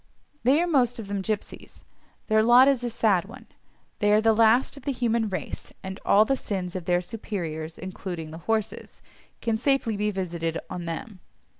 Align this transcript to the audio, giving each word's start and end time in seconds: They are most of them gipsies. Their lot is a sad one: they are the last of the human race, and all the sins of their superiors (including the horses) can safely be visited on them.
They 0.41 0.59
are 0.59 0.65
most 0.65 0.97
of 0.97 1.07
them 1.09 1.21
gipsies. 1.21 1.83
Their 2.25 2.41
lot 2.41 2.67
is 2.67 2.83
a 2.83 2.89
sad 2.89 3.25
one: 3.25 3.45
they 3.99 4.11
are 4.11 4.19
the 4.19 4.33
last 4.33 4.75
of 4.75 4.81
the 4.81 4.91
human 4.91 5.29
race, 5.29 5.73
and 5.83 5.99
all 6.03 6.25
the 6.25 6.35
sins 6.35 6.75
of 6.75 6.85
their 6.85 7.01
superiors 7.01 7.77
(including 7.77 8.31
the 8.31 8.39
horses) 8.49 9.03
can 9.41 9.59
safely 9.59 9.95
be 9.95 10.09
visited 10.09 10.57
on 10.71 10.85
them. 10.85 11.19